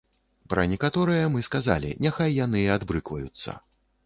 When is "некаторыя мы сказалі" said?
0.71-1.93